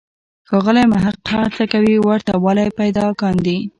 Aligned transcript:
ښاغلی 0.47 0.83
محق 0.93 1.19
هڅه 1.43 1.63
کوي 1.73 1.95
ورته 2.07 2.33
والی 2.43 2.67
پیدا 2.79 3.05
کاندي. 3.21 3.57